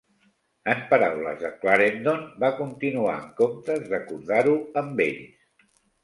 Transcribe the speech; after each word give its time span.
En 0.71 0.79
paraules 0.91 1.41
de 1.41 1.49
Clarendon, 1.65 2.23
va 2.43 2.49
continuar 2.61 3.11
en 3.17 3.27
comptes 3.41 3.83
d'acordar-ho 3.91 4.55
amb 4.83 5.05
ells. 5.07 5.69